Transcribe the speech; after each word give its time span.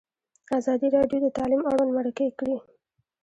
ازادي 0.57 0.87
راډیو 0.97 1.19
د 1.23 1.27
تعلیم 1.37 1.61
اړوند 1.71 1.91
مرکې 1.97 2.27
کړي. 2.39 2.57